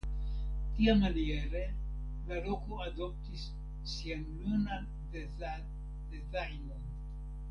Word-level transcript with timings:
Tiamaniere 0.75 1.61
la 2.31 2.37
loko 2.47 2.73
adoptis 2.87 3.43
sian 3.93 4.23
nunan 4.39 4.83
dezajnon. 5.17 6.93